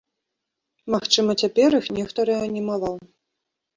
[0.95, 2.95] Магчыма, цяпер іх нехта рэанімаваў.